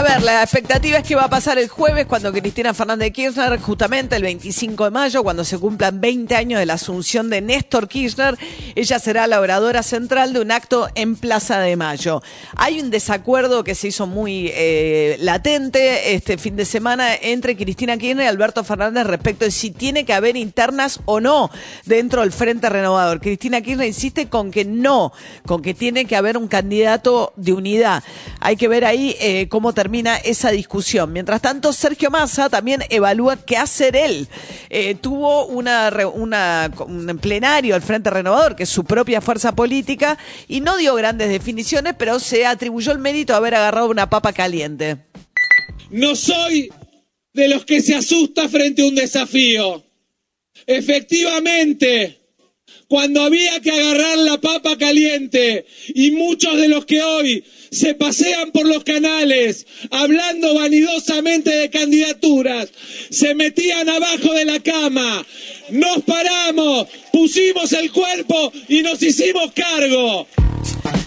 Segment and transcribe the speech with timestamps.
[0.00, 3.12] A ver, la expectativa es que va a pasar el jueves cuando Cristina Fernández de
[3.12, 7.42] Kirchner, justamente el 25 de mayo, cuando se cumplan 20 años de la asunción de
[7.42, 8.38] Néstor Kirchner,
[8.74, 12.22] ella será la oradora central de un acto en Plaza de Mayo.
[12.56, 17.98] Hay un desacuerdo que se hizo muy eh, latente este fin de semana entre Cristina
[17.98, 21.50] Kirchner y Alberto Fernández respecto de si tiene que haber internas o no
[21.84, 23.20] dentro del Frente Renovador.
[23.20, 25.12] Cristina Kirchner insiste con que no,
[25.44, 28.02] con que tiene que haber un candidato de unidad.
[28.40, 29.89] Hay que ver ahí eh, cómo termina
[30.24, 31.12] esa discusión.
[31.12, 34.28] Mientras tanto, Sergio Massa también evalúa qué hacer él.
[34.68, 40.18] Eh, tuvo una, una, un plenario al Frente Renovador, que es su propia fuerza política,
[40.48, 44.32] y no dio grandes definiciones, pero se atribuyó el mérito de haber agarrado una papa
[44.32, 44.98] caliente.
[45.90, 46.70] No soy
[47.32, 49.84] de los que se asusta frente a un desafío.
[50.66, 52.19] Efectivamente,
[52.90, 58.50] cuando había que agarrar la papa caliente y muchos de los que hoy se pasean
[58.50, 62.72] por los canales hablando vanidosamente de candidaturas,
[63.10, 65.24] se metían abajo de la cama,
[65.70, 70.26] nos paramos, pusimos el cuerpo y nos hicimos cargo.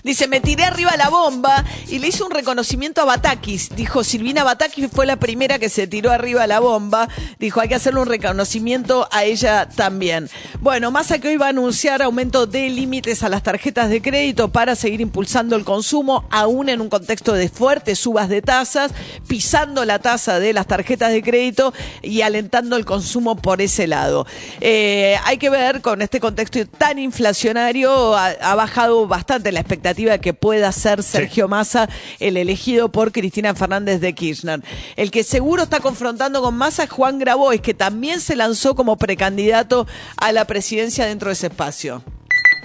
[0.03, 3.73] Dice, me tiré arriba la bomba y le hizo un reconocimiento a Batakis.
[3.73, 7.07] Dijo, Silvina Batakis fue la primera que se tiró arriba la bomba.
[7.39, 10.29] Dijo, hay que hacerle un reconocimiento a ella también.
[10.59, 14.51] Bueno, Massa que hoy va a anunciar aumento de límites a las tarjetas de crédito
[14.51, 18.91] para seguir impulsando el consumo, aún en un contexto de fuertes subas de tasas,
[19.29, 24.27] pisando la tasa de las tarjetas de crédito y alentando el consumo por ese lado.
[24.59, 30.33] Eh, hay que ver, con este contexto tan inflacionario, ha bajado bastante la expectativa que
[30.33, 34.59] pueda ser Sergio Massa el elegido por Cristina Fernández de Kirchner.
[34.95, 38.97] El que seguro está confrontando con Massa es Juan Grabois, que también se lanzó como
[38.97, 39.87] precandidato
[40.17, 42.03] a la presidencia dentro de ese espacio.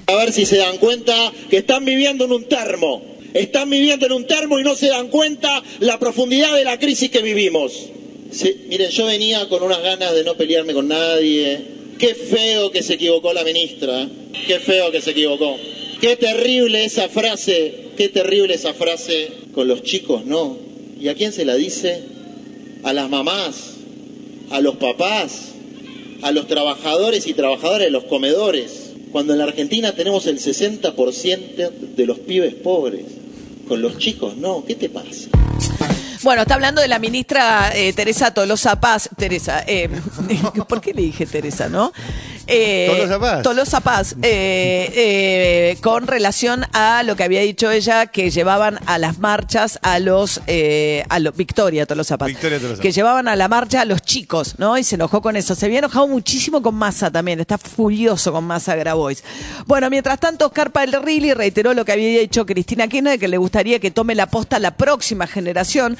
[0.07, 1.15] A ver si se dan cuenta
[1.51, 3.03] que están viviendo en un termo.
[3.35, 7.11] Están viviendo en un termo y no se dan cuenta la profundidad de la crisis
[7.11, 7.73] que vivimos.
[8.31, 11.61] Sí, miren, yo venía con unas ganas de no pelearme con nadie.
[11.99, 14.09] Qué feo que se equivocó la ministra.
[14.47, 15.57] Qué feo que se equivocó.
[16.01, 20.57] Qué terrible esa frase, qué terrible esa frase con los chicos, ¿no?
[21.01, 22.05] ¿Y a quién se la dice?
[22.85, 23.75] A las mamás,
[24.51, 25.55] a los papás,
[26.23, 28.93] a los trabajadores y trabajadoras de los comedores.
[29.11, 33.07] Cuando en la Argentina tenemos el 60% de los pibes pobres.
[33.67, 35.31] Con los chicos, no, ¿qué te pasa?
[36.23, 39.11] Bueno, está hablando de la ministra eh, Teresa Tolosa Paz.
[39.17, 39.89] Teresa, eh,
[40.69, 41.93] ¿por qué le dije Teresa, no?
[42.51, 43.43] Eh, Tolosa Paz.
[43.43, 48.97] Tolosa Paz, eh, eh, con relación a lo que había dicho ella, que llevaban a
[48.97, 53.37] las marchas a los, eh, a los Victoria Tolosa Paz, Victoria Tolosa que llevaban a
[53.37, 54.79] la marcha a los chicos, ¿no?
[54.79, 55.55] Y se enojó con eso.
[55.55, 59.23] Se había enojado muchísimo con Massa también, está furioso con Massa Grabois.
[59.67, 60.73] Bueno, mientras tanto, Oscar
[61.05, 64.59] Riley reiteró lo que había dicho Cristina Kirchner, que le gustaría que tome la posta
[64.59, 65.99] la próxima generación.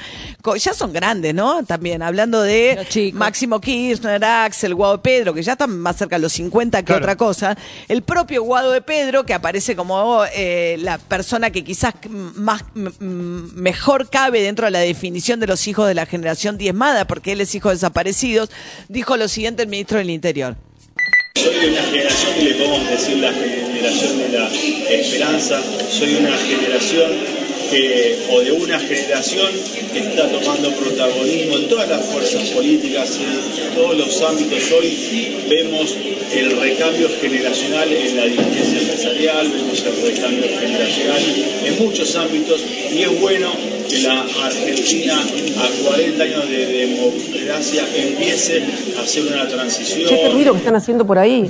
[0.57, 1.63] Ya son grandes, ¿no?
[1.63, 2.87] También, hablando de.
[3.13, 7.03] Máximo Kirchner, Axel, de Pedro, que ya están más cerca de los 50 que Claro.
[7.03, 7.57] otra cosa.
[7.87, 14.09] El propio Guado de Pedro, que aparece como eh, la persona que quizás más mejor
[14.09, 17.53] cabe dentro de la definición de los hijos de la generación diezmada, porque él es
[17.55, 18.49] hijo de desaparecidos,
[18.87, 20.55] dijo lo siguiente el ministro del Interior.
[21.35, 24.49] Soy de una generación que le podemos decir la generación de la
[24.89, 27.38] esperanza, soy una generación
[28.31, 29.51] o de una generación
[29.93, 34.59] que está tomando protagonismo en todas las fuerzas políticas, en todos los ámbitos.
[34.71, 35.95] Hoy vemos
[36.33, 41.21] el recambio generacional en la dirigencia empresarial, vemos el recambio generacional
[41.65, 42.59] en muchos ámbitos
[42.91, 43.51] y es bueno
[43.87, 48.63] que la Argentina a 40 años de democracia empiece
[48.97, 50.11] a hacer una transición.
[50.11, 51.49] Este ruido que están haciendo por ahí.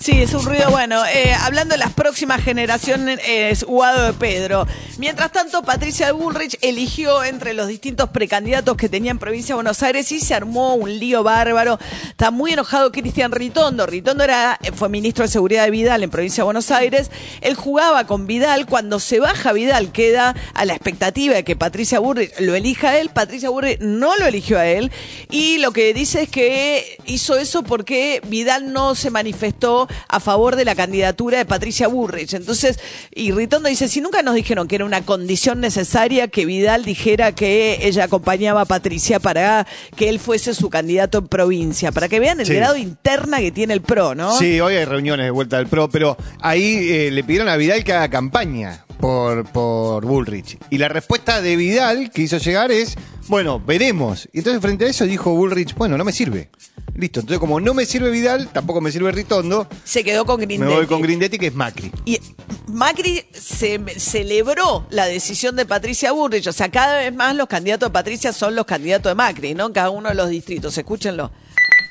[0.00, 1.04] Sí, es un ruido bueno.
[1.06, 4.64] Eh, hablando de las próximas generaciones, es Guado de Pedro.
[4.96, 9.82] Mientras tanto, Patricia Bullrich eligió entre los distintos precandidatos que tenía en provincia de Buenos
[9.82, 11.80] Aires y se armó un lío bárbaro.
[12.04, 13.86] Está muy enojado Cristian Ritondo.
[13.86, 17.10] Ritondo era, eh, fue ministro de Seguridad de Vidal en provincia de Buenos Aires.
[17.40, 18.66] Él jugaba con Vidal.
[18.66, 22.98] Cuando se baja Vidal, queda a la expectativa de que Patricia Bullrich lo elija a
[22.98, 23.10] él.
[23.10, 24.92] Patricia Bullrich no lo eligió a él.
[25.28, 30.56] Y lo que dice es que hizo eso porque Vidal no se manifestó a favor
[30.56, 32.34] de la candidatura de Patricia Burrich.
[32.34, 32.78] Entonces,
[33.14, 37.32] y Ritondo dice, si nunca nos dijeron que era una condición necesaria que Vidal dijera
[37.34, 42.20] que ella acompañaba a Patricia para que él fuese su candidato en provincia, para que
[42.20, 42.54] vean el Sí.
[42.54, 44.36] grado interna que tiene el PRO, ¿no?
[44.38, 47.84] Sí, hoy hay reuniones de vuelta del PRO, pero ahí eh, le pidieron a Vidal
[47.84, 50.58] que haga campaña por, por Bullrich.
[50.70, 52.96] Y la respuesta de Vidal que hizo llegar es,
[53.28, 54.28] bueno, veremos.
[54.32, 56.48] Y entonces frente a eso dijo Bullrich, bueno, no me sirve.
[56.96, 60.46] Listo, entonces como no me sirve Vidal, tampoco me sirve Ritondo, Se quedó con me
[60.46, 60.74] Grindetti.
[60.74, 61.92] voy con Grindetti, que es Macri.
[62.04, 62.18] Y
[62.66, 66.48] Macri se celebró la decisión de Patricia Burrich.
[66.48, 69.66] O sea, cada vez más los candidatos de Patricia son los candidatos de Macri, ¿no?
[69.66, 70.76] En cada uno de los distritos.
[70.76, 71.30] Escúchenlo.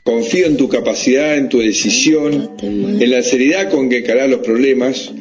[0.04, 5.12] Confío en tu capacidad, en tu decisión, en la seriedad con que encarás los problemas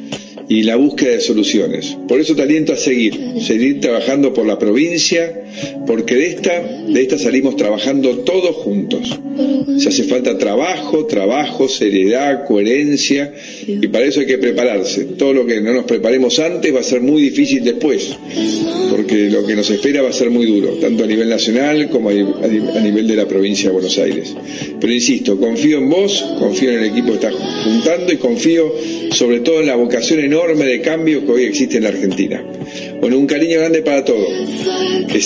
[0.49, 1.97] y la búsqueda de soluciones.
[2.07, 5.43] Por eso te aliento a seguir, seguir trabajando por la provincia,
[5.85, 9.17] porque de esta, de esta salimos trabajando todos juntos.
[9.77, 13.33] Se hace falta trabajo, trabajo, seriedad, coherencia,
[13.67, 15.05] y para eso hay que prepararse.
[15.05, 18.15] Todo lo que no nos preparemos antes va a ser muy difícil después,
[18.89, 22.09] porque lo que nos espera va a ser muy duro, tanto a nivel nacional como
[22.09, 24.35] a nivel de la provincia de Buenos Aires.
[24.79, 27.33] Pero insisto, confío en vos, confío en el equipo que estás
[27.63, 28.73] juntando y confío
[29.11, 32.43] sobre todo en la vocación enorme de cambio que hoy existe en la Argentina.
[32.99, 34.27] Bueno, un cariño grande para todos.
[35.11, 35.21] Que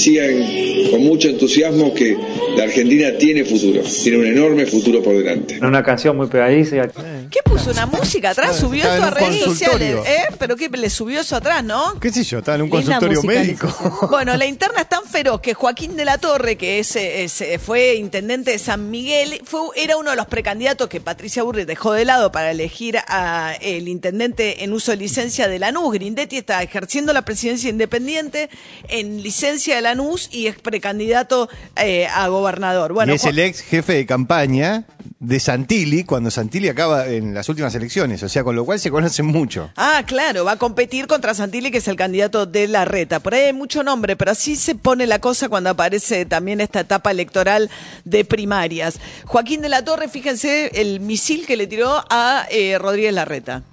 [0.89, 2.15] con mucho entusiasmo que
[2.57, 5.59] la Argentina tiene futuro, tiene un enorme futuro por delante.
[5.61, 6.89] Una canción muy pegadiza.
[7.31, 8.57] ¿Qué puso una música atrás?
[8.57, 10.05] Subió esto a redes sociales.
[10.05, 10.23] ¿eh?
[10.37, 10.67] ¿Pero qué?
[10.67, 11.97] Le subió eso atrás, ¿no?
[11.97, 12.39] ¿Qué sé yo?
[12.39, 13.67] Estaba en un Linda consultorio médico.
[14.09, 17.95] Bueno, la interna es tan feroz que Joaquín de la Torre, que es, es, fue
[17.95, 22.03] intendente de San Miguel, fue, era uno de los precandidatos que Patricia Burri dejó de
[22.03, 25.93] lado para elegir a el intendente en uso de licencia de Lanús.
[25.93, 28.49] Grindetti está ejerciendo la presidencia independiente
[28.89, 31.47] en licencia de Lanús y es precandidato
[31.77, 32.91] eh, a gobernador.
[32.91, 34.85] Bueno, y es el ex jefe de campaña
[35.19, 38.23] de Santilli cuando Santilli acaba en las últimas elecciones.
[38.23, 39.71] O sea, con lo cual se conocen mucho.
[39.75, 43.19] Ah, claro, va a competir contra Santilli, que es el candidato de la reta.
[43.19, 46.81] Por ahí hay mucho nombre, pero así se pone la cosa cuando aparece también esta
[46.81, 47.69] etapa electoral
[48.05, 48.99] de primarias.
[49.25, 53.63] Joaquín de la Torre, fíjense el misil que le tiró a eh, Rodríguez Larreta.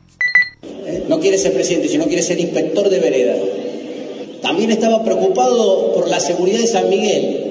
[1.09, 3.35] no quiere ser presidente, sino quiere ser inspector de vereda.
[4.43, 7.48] También estaba preocupado por la seguridad de San Miguel.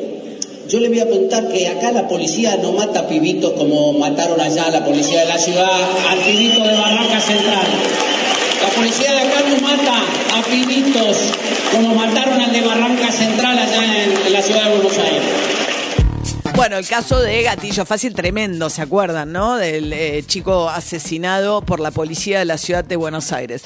[0.70, 4.70] Yo le voy a contar que acá la policía no mata pibitos como mataron allá
[4.70, 5.70] la policía de la ciudad
[6.10, 7.68] al pibito de Barranca Central.
[8.62, 10.04] La policía de acá no mata
[10.38, 11.18] a pibitos
[11.72, 15.24] como mataron al de Barranca Central allá en, en la ciudad de Buenos Aires.
[16.58, 19.58] Bueno, el caso de Gatillo Fácil, tremendo, ¿se acuerdan, no?
[19.58, 23.62] Del eh, chico asesinado por la policía de la ciudad de Buenos Aires.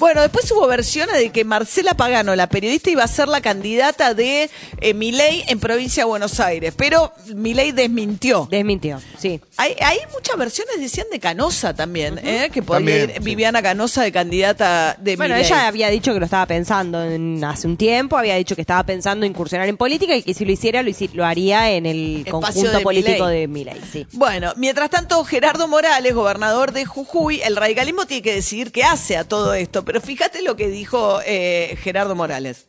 [0.00, 4.14] Bueno, después hubo versiones de que Marcela Pagano, la periodista, iba a ser la candidata
[4.14, 4.48] de
[4.80, 8.48] eh, Milei en provincia de Buenos Aires, pero Milei desmintió.
[8.50, 9.38] Desmintió, sí.
[9.58, 12.48] Hay, hay muchas versiones, decían, de Canosa también, ¿eh?
[12.50, 13.22] que podía También, ir sí.
[13.22, 17.66] Viviana Canosa de candidata de Bueno, ella había dicho que lo estaba pensando en- hace
[17.66, 20.82] un tiempo, había dicho que estaba pensando incursionar en política y que si lo hiciera,
[20.82, 23.40] lo, lo haría en el Espacio conjunto de político Milei.
[23.40, 23.80] de Milei.
[23.92, 24.06] Sí.
[24.12, 29.18] Bueno, mientras tanto, Gerardo Morales, gobernador de Jujuy, el radicalismo tiene que decidir qué hace
[29.18, 29.84] a todo esto.
[29.90, 32.66] Pero fíjate lo que dijo eh, Gerardo Morales.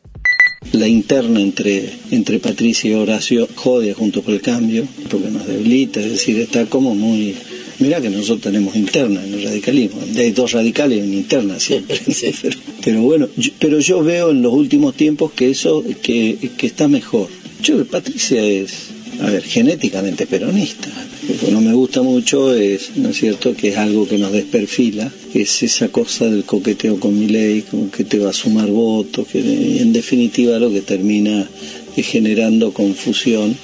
[0.72, 6.00] La interna entre, entre Patricia y Horacio jode junto por el cambio, porque nos debilita,
[6.00, 7.36] es decir, está como muy...
[7.78, 12.00] Mira que nosotros tenemos interna en el radicalismo, hay dos radicales y una interna siempre,
[12.42, 16.66] pero, pero bueno, yo- pero yo veo en los últimos tiempos que eso, que, que
[16.66, 17.28] está mejor.
[17.62, 18.88] Yo creo que Patricia es,
[19.20, 20.88] a ver, genéticamente peronista.
[21.28, 24.32] Lo que no me gusta mucho es, ¿no es cierto?, que es algo que nos
[24.32, 28.68] desperfila, es esa cosa del coqueteo con mi ley, como que te va a sumar
[28.68, 29.38] votos, que
[29.80, 31.48] en definitiva lo que termina
[31.96, 33.56] es generando confusión.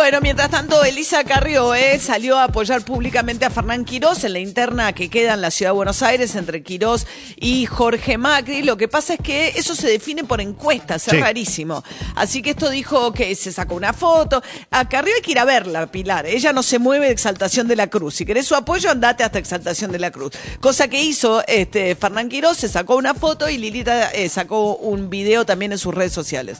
[0.00, 4.38] Bueno, mientras tanto, Elisa Carrió eh, salió a apoyar públicamente a Fernán Quirós en la
[4.38, 8.62] interna que queda en la ciudad de Buenos Aires entre Quirós y Jorge Macri.
[8.62, 11.20] Lo que pasa es que eso se define por encuestas, es Sí.
[11.20, 11.84] rarísimo.
[12.16, 14.42] Así que esto dijo que se sacó una foto.
[14.70, 16.24] A Carrió hay que ir a verla, Pilar.
[16.24, 18.14] Ella no se mueve de Exaltación de la Cruz.
[18.14, 20.32] Si querés su apoyo, andate hasta Exaltación de la Cruz.
[20.60, 25.10] Cosa que hizo este Fernán Quirós, se sacó una foto y Lilita eh, sacó un
[25.10, 26.58] video también en sus redes sociales.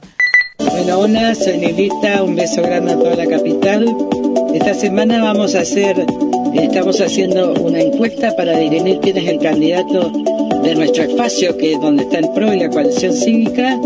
[0.69, 3.87] Bueno, hola, soy Lilita, un beso grande a toda la capital.
[4.53, 6.05] Esta semana vamos a hacer,
[6.55, 10.11] estamos haciendo una encuesta para dirimir quién es el candidato
[10.63, 13.81] de nuestro espacio, que es donde está el PRO y la coalición cívica.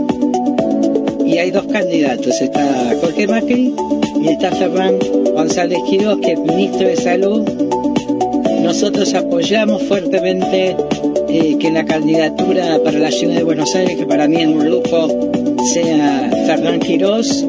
[1.25, 3.75] Y hay dos candidatos, está Jorge Macri
[4.21, 4.99] y está Fernán
[5.35, 7.49] González Quiroz, que es ministro de Salud.
[8.63, 10.77] Nosotros apoyamos fuertemente
[11.29, 14.71] eh, que la candidatura para la ciudad de Buenos Aires, que para mí es un
[14.71, 15.09] lujo,
[15.73, 17.47] sea Fernán Quirós.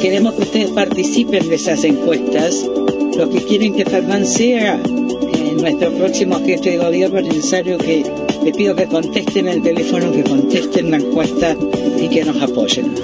[0.00, 2.64] Queremos que ustedes participen de esas encuestas.
[3.16, 8.04] Los que quieren que Fernán sea, eh, nuestro próximo jefe de gobierno, es necesario que
[8.44, 11.56] les pido que contesten el teléfono, que contesten la encuesta
[12.00, 12.94] y que nos apoyen.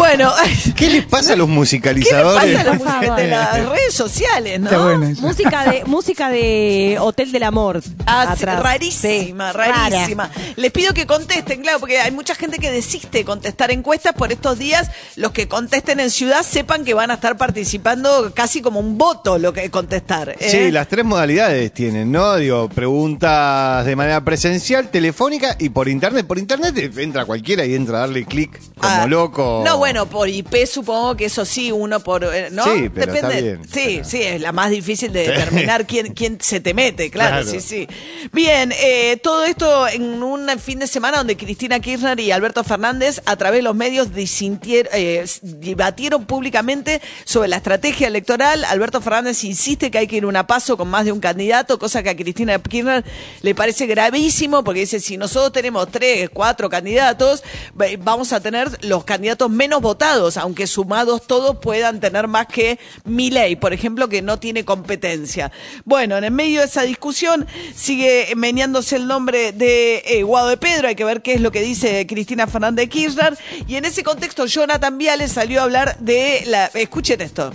[0.00, 0.32] Bueno,
[0.76, 2.56] ¿Qué les pasa a los ¿qué le musicalizadores?
[2.56, 3.22] pasa a de favor.
[3.28, 4.66] las redes sociales, no?
[4.70, 5.20] Está bueno eso.
[5.20, 7.82] música de música de Hotel del Amor.
[8.06, 10.30] Ah, sí, rarísima, Sí, rarísima.
[10.56, 14.32] Les pido que contesten, claro, porque hay mucha gente que desiste de contestar encuestas por
[14.32, 14.90] estos días.
[15.16, 19.36] Los que contesten en ciudad sepan que van a estar participando casi como un voto
[19.38, 20.30] lo que contestar.
[20.30, 20.48] ¿eh?
[20.50, 22.36] Sí, las tres modalidades tienen, ¿no?
[22.36, 26.26] Digo, preguntas de manera presencial, telefónica y por internet.
[26.26, 29.62] Por internet entra cualquiera y entra a darle clic como Ah, loco.
[29.64, 32.24] No, bueno, por IP supongo que eso sí, uno por.
[32.24, 32.64] eh, ¿No?
[32.64, 33.60] Sí, pero está bien.
[33.72, 37.50] Sí, sí, es la más difícil de determinar quién, quién se te mete, claro, Claro.
[37.50, 37.88] sí, sí.
[38.32, 43.20] Bien, eh, todo esto en un fin de semana donde Cristina Kirchner y Alberto Fernández,
[43.26, 48.64] a través de los medios, eh, debatieron públicamente sobre la estrategia electoral.
[48.64, 52.02] Alberto Fernández insiste que hay que ir una paso con más de un candidato, cosa
[52.02, 53.04] que a Cristina Kirchner
[53.42, 57.42] le parece gravísimo, porque dice, si nosotros tenemos tres, cuatro candidatos,
[57.80, 62.78] va- vamos a tener los candidatos menos votados, aunque sumados todos puedan tener más que
[63.04, 65.52] Milei, por ejemplo, que no tiene competencia.
[65.84, 70.56] Bueno, en el medio de esa discusión sigue meneándose el nombre de eh, Guado de
[70.56, 73.84] Pedro, hay que ver qué es lo que dice Cristina Fernández de Kirchner, y en
[73.84, 76.66] ese contexto Jonathan Viale salió a hablar de la...
[76.74, 77.52] Escuchen esto.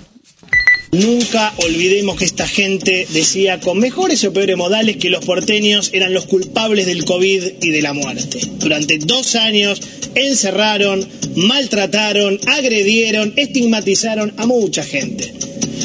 [0.96, 6.14] Nunca olvidemos que esta gente decía con mejores o peores modales que los porteños eran
[6.14, 8.40] los culpables del COVID y de la muerte.
[8.60, 9.82] Durante dos años
[10.16, 15.34] encerraron, maltrataron, agredieron, estigmatizaron a mucha gente.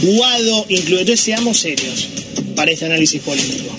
[0.02, 2.08] Guado incluye, entonces seamos serios
[2.56, 3.74] para este análisis político.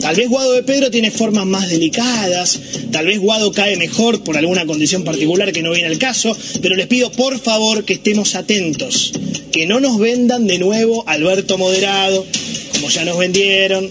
[0.00, 2.60] Tal vez Guado de Pedro tiene formas más delicadas,
[2.92, 6.76] tal vez Guado cae mejor por alguna condición particular que no viene al caso, pero
[6.76, 9.12] les pido por favor que estemos atentos,
[9.52, 12.24] que no nos vendan de nuevo Alberto Moderado,
[12.74, 13.88] como ya nos vendieron.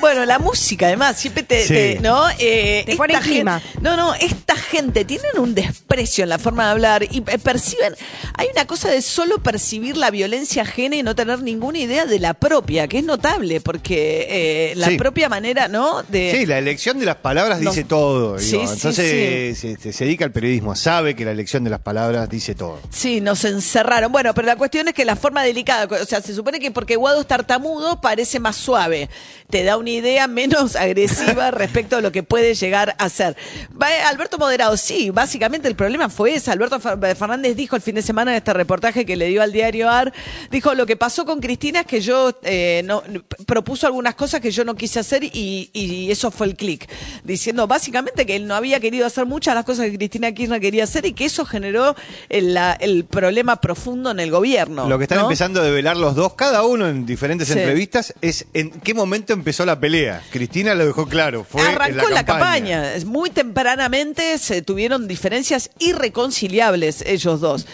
[0.00, 1.68] Bueno, la música, además, siempre te, Sí.
[1.68, 2.24] te- ¿no?
[2.38, 3.62] Eh, Te pone clima.
[3.80, 7.94] no, no, esta gente tienen un desprecio en la forma de hablar y eh, perciben,
[8.36, 12.18] hay una cosa de solo percibir la violencia ajena y no tener ninguna idea de
[12.18, 14.96] la propia, que es notable, porque eh, la Sí.
[14.98, 16.02] propia manera, ¿no?
[16.02, 17.70] De, Sí, la elección de las palabras No.
[17.70, 18.38] dice todo.
[18.38, 18.66] Sí, digo.
[18.66, 22.54] sí, Entonces Se, se- dedica al periodismo, sabe que la elección de las palabras dice
[22.54, 22.80] todo.
[22.90, 24.10] Sí, nos encerraron.
[24.12, 26.96] Bueno, pero la cuestión es que la forma delicada, o sea, se supone que porque
[26.96, 29.08] Guado es tartamudo parece más suave.
[29.50, 33.36] Te da una idea menos agresiva respecto a lo que puede llegar a ser.
[33.80, 34.38] Va- Alberto
[34.76, 36.50] Sí, básicamente el problema fue ese.
[36.50, 39.52] Alberto Fer- Fernández dijo el fin de semana en este reportaje que le dio al
[39.52, 40.12] diario AR,
[40.50, 43.02] dijo, lo que pasó con Cristina es que yo eh, no,
[43.46, 46.88] propuso algunas cosas que yo no quise hacer y, y eso fue el clic.
[47.24, 50.60] Diciendo básicamente que él no había querido hacer muchas de las cosas que Cristina Kirchner
[50.60, 51.94] quería hacer y que eso generó
[52.28, 54.88] el, la- el problema profundo en el gobierno.
[54.88, 55.24] Lo que están ¿no?
[55.24, 57.58] empezando a develar los dos, cada uno en diferentes Sí.
[57.58, 60.22] entrevistas, es en qué momento empezó la pelea.
[60.30, 61.44] Cristina lo dejó claro.
[61.48, 62.94] Fue en Arrancó la campaña.
[62.94, 67.66] Es Muy tempranamente se tuvieron diferencias irreconciliables ellos dos.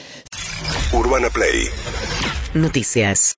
[0.92, 1.68] Urbana Play
[2.54, 3.32] Noticias.